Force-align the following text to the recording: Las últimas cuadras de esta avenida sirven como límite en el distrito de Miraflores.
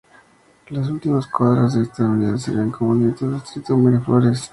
Las 0.69 0.89
últimas 0.89 1.27
cuadras 1.27 1.75
de 1.75 1.83
esta 1.83 2.03
avenida 2.03 2.35
sirven 2.35 2.71
como 2.71 2.95
límite 2.95 3.23
en 3.23 3.33
el 3.35 3.39
distrito 3.39 3.75
de 3.75 3.83
Miraflores. 3.83 4.49